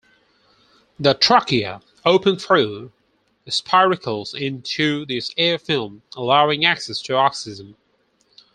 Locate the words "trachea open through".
1.13-2.91